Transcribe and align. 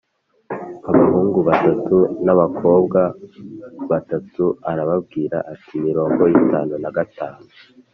abahungu 0.89 1.39
batatu 1.49 1.97
n’abakobwa 2.25 3.01
batatu, 3.91 4.43
arababwira 4.71 5.37
ati 5.53 5.73
mirongo 5.85 6.21
itanu 6.39 6.73
na 6.83 6.91
gatatu 6.97 7.45